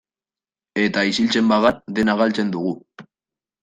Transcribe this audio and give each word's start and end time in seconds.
Eta 0.85 1.03
isiltzen 1.11 1.53
bagara, 1.53 1.75
dena 2.01 2.19
galtzen 2.25 2.55
dugu. 2.59 2.77